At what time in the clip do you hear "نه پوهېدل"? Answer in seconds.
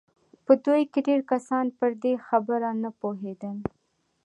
2.83-3.57